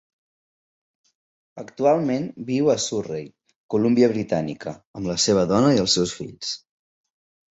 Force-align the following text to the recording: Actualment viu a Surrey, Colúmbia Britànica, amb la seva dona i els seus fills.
Actualment 1.63 2.25
viu 2.47 2.71
a 2.73 2.77
Surrey, 2.85 3.27
Colúmbia 3.75 4.09
Britànica, 4.15 4.75
amb 5.01 5.11
la 5.13 5.17
seva 5.27 5.43
dona 5.53 5.71
i 5.77 5.83
els 5.83 5.99
seus 5.99 6.15
fills. 6.21 6.55